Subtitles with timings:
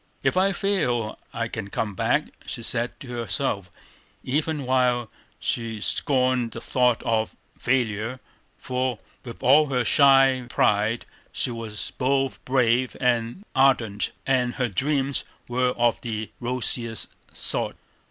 [0.23, 3.69] "If I fail, I can come back," she said to herself,
[4.23, 8.17] even while she scorned the thought of failure,
[8.57, 15.23] for with all her shy pride she was both brave and ardent, and her dreams
[15.47, 17.75] were of the rosiest sort.